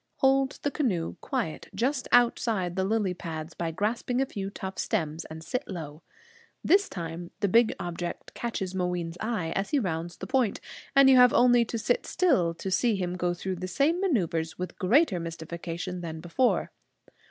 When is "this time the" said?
6.63-7.47